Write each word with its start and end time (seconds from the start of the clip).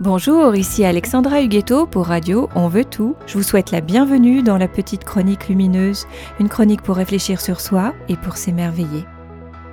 Bonjour, 0.00 0.56
ici 0.56 0.82
Alexandra 0.82 1.42
Huguetto 1.42 1.86
pour 1.86 2.06
Radio 2.06 2.48
On 2.54 2.68
veut 2.68 2.86
tout. 2.86 3.16
Je 3.26 3.36
vous 3.36 3.42
souhaite 3.42 3.70
la 3.70 3.82
bienvenue 3.82 4.42
dans 4.42 4.56
la 4.56 4.66
petite 4.66 5.04
chronique 5.04 5.48
lumineuse, 5.48 6.06
une 6.38 6.48
chronique 6.48 6.80
pour 6.80 6.96
réfléchir 6.96 7.38
sur 7.38 7.60
soi 7.60 7.94
et 8.08 8.16
pour 8.16 8.38
s'émerveiller. 8.38 9.04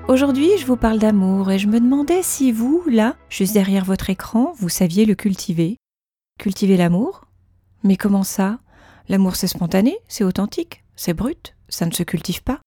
Aujourd'hui, 0.09 0.49
je 0.59 0.65
vous 0.65 0.75
parle 0.75 0.99
d'amour 0.99 1.49
et 1.49 1.57
je 1.57 1.67
me 1.67 1.79
demandais 1.79 2.23
si 2.23 2.51
vous, 2.51 2.83
là, 2.91 3.15
juste 3.29 3.53
derrière 3.53 3.85
votre 3.85 4.09
écran, 4.09 4.51
vous 4.57 4.67
saviez 4.67 5.05
le 5.05 5.15
cultiver. 5.15 5.77
Cultiver 6.37 6.75
l'amour? 6.75 7.23
Mais 7.85 7.95
comment 7.95 8.23
ça? 8.23 8.59
L'amour 9.07 9.37
c'est 9.37 9.47
spontané, 9.47 9.97
c'est 10.09 10.25
authentique, 10.25 10.83
c'est 10.97 11.13
brut, 11.13 11.55
ça 11.69 11.85
ne 11.85 11.93
se 11.93 12.03
cultive 12.03 12.43
pas. 12.43 12.59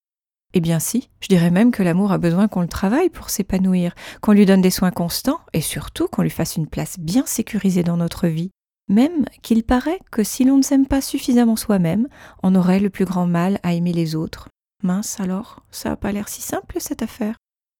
Eh 0.52 0.60
bien 0.60 0.80
si, 0.80 1.10
je 1.20 1.28
dirais 1.28 1.50
même 1.50 1.70
que 1.70 1.82
l'amour 1.82 2.10
a 2.10 2.18
besoin 2.18 2.48
qu'on 2.48 2.62
le 2.62 2.68
travaille 2.68 3.08
pour 3.08 3.30
s'épanouir, 3.30 3.94
qu'on 4.20 4.32
lui 4.32 4.46
donne 4.46 4.60
des 4.60 4.70
soins 4.70 4.90
constants 4.90 5.40
et 5.52 5.60
surtout 5.60 6.08
qu'on 6.08 6.22
lui 6.22 6.30
fasse 6.30 6.56
une 6.56 6.66
place 6.66 6.98
bien 6.98 7.24
sécurisée 7.24 7.84
dans 7.84 7.96
notre 7.96 8.26
vie. 8.26 8.50
Même 8.88 9.26
qu'il 9.42 9.62
paraît 9.62 10.00
que 10.10 10.24
si 10.24 10.44
l'on 10.44 10.56
ne 10.56 10.62
s'aime 10.62 10.88
pas 10.88 11.00
suffisamment 11.00 11.54
soi-même, 11.54 12.08
on 12.42 12.56
aurait 12.56 12.80
le 12.80 12.90
plus 12.90 13.04
grand 13.04 13.26
mal 13.26 13.60
à 13.62 13.74
aimer 13.74 13.92
les 13.92 14.16
autres. 14.16 14.48
Mince 14.82 15.20
alors, 15.20 15.62
ça 15.70 15.90
n'a 15.90 15.96
pas 15.96 16.10
l'air 16.10 16.28
si 16.28 16.42
simple 16.42 16.78
cette 16.80 17.02
affaire. 17.02 17.36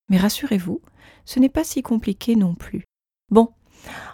Mais 0.09 0.19
rassurez-vous, 0.19 0.80
ce 1.25 1.41
n'est 1.41 1.48
pas 1.48 1.64
si 1.64 1.83
compliqué 1.83 2.37
non 2.37 2.55
plus. 2.55 2.84
Bon, 3.30 3.48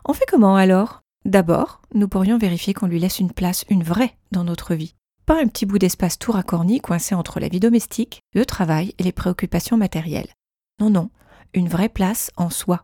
on 0.06 0.14
fait 0.14 0.25
comment 0.28 0.56
alors? 0.56 1.02
D'abord, 1.27 1.83
nous 1.92 2.09
pourrions 2.09 2.38
vérifier 2.38 2.73
qu'on 2.73 2.86
lui 2.86 3.00
laisse 3.00 3.19
une 3.19 3.33
place, 3.33 3.66
une 3.69 3.83
vraie, 3.83 4.16
dans 4.30 4.45
notre 4.45 4.75
vie 4.75 4.95
pas 5.26 5.42
un 5.42 5.48
petit 5.48 5.66
bout 5.66 5.78
d'espace 5.78 6.18
tout 6.18 6.30
raccorni 6.30 6.80
coincé 6.80 7.14
entre 7.14 7.40
la 7.40 7.48
vie 7.48 7.58
domestique, 7.58 8.22
le 8.32 8.46
travail 8.46 8.94
et 8.98 9.02
les 9.02 9.12
préoccupations 9.12 9.76
matérielles. 9.76 10.32
Non, 10.80 10.88
non, 10.88 11.10
une 11.52 11.68
vraie 11.68 11.88
place 11.88 12.30
en 12.36 12.48
soi. 12.48 12.82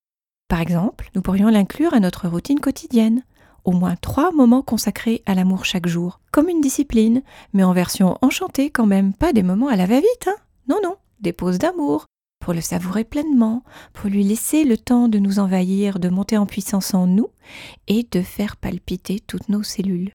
Par 0.48 0.60
exemple, 0.60 1.09
nous 1.15 1.23
pourrions 1.23 1.48
l'inclure 1.48 1.95
à 1.95 2.01
notre 2.01 2.28
routine 2.28 2.60
quotidienne. 2.60 3.23
Au 3.65 3.71
moins 3.71 3.95
trois 3.95 4.32
moments 4.32 4.62
consacrés 4.62 5.23
à 5.24 5.34
l'amour 5.34 5.65
chaque 5.65 5.87
jour, 5.87 6.21
comme 6.32 6.49
une 6.49 6.60
discipline, 6.60 7.23
mais 7.52 7.62
en 7.62 7.73
version 7.73 8.18
enchantée 8.23 8.71
quand 8.71 8.87
même, 8.87 9.15
pas 9.15 9.32
des 9.32 9.45
moments 9.45 9.68
à 9.68 9.77
la 9.77 9.87
va-vite, 9.87 10.27
hein 10.27 10.37
Non, 10.68 10.80
non, 10.82 10.96
des 11.21 11.32
pauses 11.32 11.59
d'amour, 11.59 12.06
pour 12.40 12.54
le 12.54 12.60
savourer 12.60 13.04
pleinement, 13.04 13.62
pour 13.93 14.10
lui 14.10 14.24
laisser 14.24 14.65
le 14.65 14.77
temps 14.77 15.06
de 15.06 15.21
nous 15.21 15.38
envahir, 15.38 16.01
de 16.01 16.09
monter 16.09 16.37
en 16.37 16.46
puissance 16.46 16.93
en 16.93 17.06
nous 17.06 17.29
et 17.87 18.02
de 18.10 18.21
faire 18.21 18.56
palpiter 18.56 19.21
toutes 19.21 19.49
nos 19.49 19.62
cellules. 19.62 20.10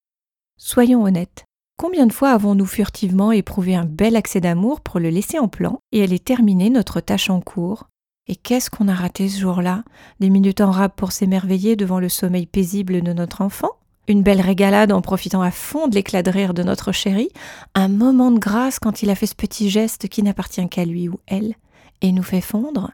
Soyons 0.57 1.03
honnêtes, 1.03 1.46
Combien 1.79 2.07
de 2.07 2.13
fois 2.13 2.31
avons-nous 2.31 2.65
furtivement 2.65 3.31
éprouvé 3.31 3.75
un 3.75 3.85
bel 3.85 4.15
accès 4.15 4.41
d'amour 4.41 4.81
pour 4.81 4.99
le 4.99 5.11
laisser 5.11 5.37
en 5.37 5.47
plan 5.47 5.79
et 5.91 6.01
aller 6.01 6.17
terminer 6.17 6.71
notre 6.71 7.01
tâche 7.01 7.29
en 7.29 7.39
cours? 7.39 7.87
Et 8.25 8.35
qu'est-ce 8.35 8.71
qu'on 8.71 8.87
a 8.87 8.95
raté 8.95 9.29
ce 9.29 9.39
jour-là? 9.39 9.83
Des 10.19 10.31
minutes 10.31 10.61
en 10.61 10.71
rap 10.71 10.95
pour 10.95 11.11
s'émerveiller 11.11 11.75
devant 11.75 11.99
le 11.99 12.09
sommeil 12.09 12.47
paisible 12.47 13.03
de 13.03 13.13
notre 13.13 13.41
enfant? 13.41 13.69
Une 14.07 14.23
belle 14.23 14.41
régalade 14.41 14.91
en 14.91 15.01
profitant 15.01 15.43
à 15.43 15.51
fond 15.51 15.87
de 15.87 15.93
l'éclat 15.93 16.23
de 16.23 16.31
rire 16.31 16.55
de 16.55 16.63
notre 16.63 16.91
chéri? 16.91 17.29
Un 17.75 17.89
moment 17.89 18.31
de 18.31 18.39
grâce 18.39 18.79
quand 18.79 19.03
il 19.03 19.11
a 19.11 19.15
fait 19.15 19.27
ce 19.27 19.35
petit 19.35 19.69
geste 19.69 20.07
qui 20.07 20.23
n'appartient 20.23 20.67
qu'à 20.69 20.83
lui 20.83 21.07
ou 21.07 21.19
elle 21.27 21.53
et 22.01 22.11
nous 22.11 22.23
fait 22.23 22.41
fondre? 22.41 22.89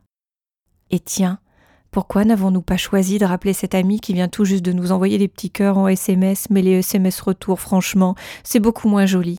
Et 0.91 0.99
tiens, 0.99 1.39
pourquoi 1.93 2.25
n'avons-nous 2.25 2.63
pas 2.63 2.75
choisi 2.75 3.19
de 3.19 3.25
rappeler 3.25 3.53
cet 3.53 3.75
ami 3.75 3.99
qui 3.99 4.13
vient 4.13 4.27
tout 4.27 4.45
juste 4.45 4.65
de 4.65 4.71
nous 4.73 4.91
envoyer 4.91 5.19
des 5.19 5.27
petits 5.27 5.51
cœurs 5.51 5.77
en 5.77 5.87
SMS, 5.87 6.49
mais 6.49 6.63
les 6.63 6.79
SMS 6.79 7.21
retour, 7.21 7.59
franchement, 7.59 8.15
c'est 8.43 8.59
beaucoup 8.59 8.89
moins 8.89 9.05
joli 9.05 9.37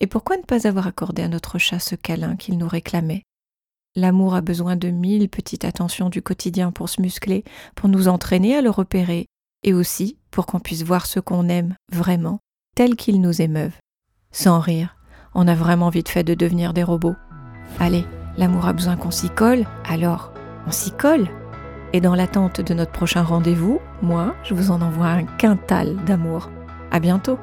Et 0.00 0.08
pourquoi 0.08 0.36
ne 0.36 0.42
pas 0.42 0.66
avoir 0.66 0.88
accordé 0.88 1.22
à 1.22 1.28
notre 1.28 1.58
chat 1.58 1.78
ce 1.78 1.94
câlin 1.94 2.34
qu'il 2.34 2.58
nous 2.58 2.66
réclamait? 2.66 3.22
L'amour 3.94 4.34
a 4.34 4.40
besoin 4.40 4.74
de 4.74 4.88
mille 4.88 5.28
petites 5.28 5.64
attentions 5.64 6.10
du 6.10 6.22
quotidien 6.22 6.72
pour 6.72 6.88
se 6.88 7.00
muscler, 7.00 7.44
pour 7.76 7.88
nous 7.88 8.08
entraîner 8.08 8.56
à 8.56 8.62
le 8.62 8.70
repérer, 8.70 9.26
et 9.62 9.72
aussi 9.72 10.18
pour 10.32 10.46
qu'on 10.46 10.58
puisse 10.58 10.82
voir 10.82 11.06
ce 11.06 11.20
qu'on 11.20 11.48
aime 11.48 11.76
vraiment, 11.92 12.40
tel 12.74 12.96
qu'il 12.96 13.20
nous 13.20 13.40
émeuve. 13.40 13.76
Sans 14.32 14.58
rire, 14.58 14.96
on 15.34 15.46
a 15.46 15.54
vraiment 15.54 15.90
vite 15.90 16.08
fait 16.08 16.24
de 16.24 16.34
devenir 16.34 16.74
des 16.74 16.82
robots. 16.82 17.14
Allez, 17.78 18.04
l'amour 18.36 18.66
a 18.66 18.72
besoin 18.72 18.96
qu'on 18.96 19.12
s'y 19.12 19.30
colle, 19.30 19.66
alors 19.88 20.32
on 20.66 20.72
s'y 20.72 20.90
colle? 20.90 21.28
Et 21.96 22.00
dans 22.00 22.14
l'attente 22.14 22.60
de 22.60 22.74
notre 22.74 22.92
prochain 22.92 23.22
rendez-vous, 23.22 23.80
moi, 24.02 24.34
je 24.44 24.52
vous 24.52 24.70
en 24.70 24.82
envoie 24.82 25.06
un 25.06 25.24
quintal 25.24 25.96
d'amour. 26.04 26.50
À 26.90 27.00
bientôt! 27.00 27.38